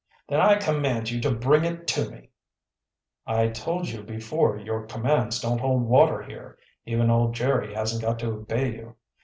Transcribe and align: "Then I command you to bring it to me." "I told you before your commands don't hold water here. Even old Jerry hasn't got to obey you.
"Then 0.27 0.41
I 0.41 0.55
command 0.55 1.11
you 1.11 1.21
to 1.21 1.29
bring 1.29 1.63
it 1.63 1.85
to 1.89 2.09
me." 2.09 2.31
"I 3.27 3.49
told 3.49 3.87
you 3.87 4.01
before 4.01 4.57
your 4.57 4.87
commands 4.87 5.39
don't 5.39 5.59
hold 5.61 5.83
water 5.83 6.23
here. 6.23 6.57
Even 6.87 7.11
old 7.11 7.35
Jerry 7.35 7.75
hasn't 7.75 8.01
got 8.01 8.17
to 8.21 8.31
obey 8.33 8.71
you. 8.77 8.95